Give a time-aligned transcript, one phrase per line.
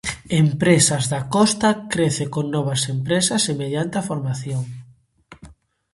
[0.43, 4.63] Empresas da Costa crece con novas empresas e mediante a formación.